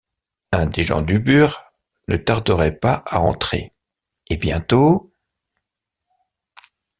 [0.51, 1.53] Un des gens du burg
[2.07, 3.71] ne tarderait pas à entrer,
[4.31, 5.13] et bientôt...